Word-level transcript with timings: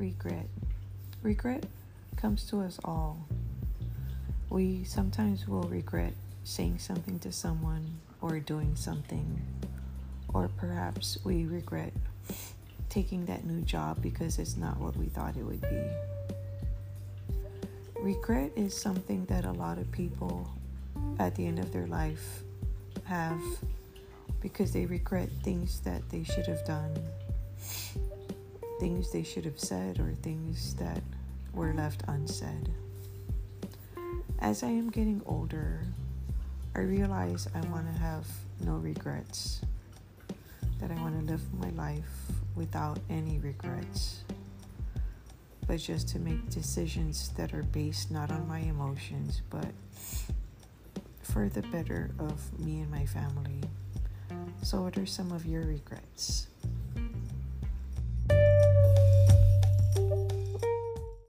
regret. 0.00 0.46
Regret 1.22 1.64
comes 2.16 2.44
to 2.44 2.60
us 2.62 2.80
all. 2.84 3.28
We 4.48 4.82
sometimes 4.84 5.46
will 5.46 5.64
regret 5.64 6.14
saying 6.42 6.78
something 6.78 7.18
to 7.20 7.30
someone 7.30 8.00
or 8.22 8.40
doing 8.40 8.74
something, 8.76 9.40
or 10.32 10.48
perhaps 10.56 11.18
we 11.22 11.44
regret 11.44 11.92
taking 12.88 13.26
that 13.26 13.44
new 13.44 13.60
job 13.60 14.00
because 14.02 14.38
it's 14.38 14.56
not 14.56 14.78
what 14.78 14.96
we 14.96 15.06
thought 15.06 15.36
it 15.36 15.44
would 15.44 15.60
be. 15.60 15.82
Regret 18.00 18.50
is 18.56 18.74
something 18.74 19.26
that 19.26 19.44
a 19.44 19.52
lot 19.52 19.76
of 19.76 19.92
people 19.92 20.50
at 21.18 21.34
the 21.36 21.46
end 21.46 21.58
of 21.58 21.72
their 21.72 21.86
life 21.86 22.42
have 23.04 23.40
because 24.40 24.72
they 24.72 24.86
regret 24.86 25.28
things 25.42 25.80
that 25.80 26.08
they 26.08 26.24
should 26.24 26.46
have 26.46 26.64
done, 26.64 26.96
things 28.80 29.12
they 29.12 29.22
should 29.22 29.44
have 29.44 29.60
said, 29.60 30.00
or 30.00 30.14
things 30.22 30.74
that 30.76 31.02
were 31.52 31.74
left 31.74 32.02
unsaid. 32.08 32.70
As 34.38 34.62
I 34.62 34.68
am 34.68 34.88
getting 34.88 35.20
older, 35.26 35.84
I 36.74 36.80
realize 36.80 37.46
I 37.54 37.60
want 37.68 37.86
to 37.92 38.00
have 38.00 38.26
no 38.64 38.76
regrets, 38.76 39.60
that 40.80 40.90
I 40.90 40.94
want 40.94 41.20
to 41.20 41.30
live 41.30 41.42
my 41.52 41.68
life 41.70 42.10
without 42.56 42.98
any 43.10 43.38
regrets, 43.38 44.24
but 45.66 45.78
just 45.78 46.08
to 46.08 46.18
make 46.18 46.48
decisions 46.48 47.28
that 47.36 47.52
are 47.52 47.64
based 47.64 48.10
not 48.10 48.32
on 48.32 48.48
my 48.48 48.60
emotions, 48.60 49.42
but 49.50 49.72
for 51.22 51.50
the 51.50 51.62
better 51.68 52.10
of 52.18 52.58
me 52.58 52.80
and 52.80 52.90
my 52.90 53.04
family. 53.04 53.60
So, 54.62 54.80
what 54.80 54.96
are 54.96 55.06
some 55.06 55.32
of 55.32 55.44
your 55.44 55.64
regrets? 55.64 56.49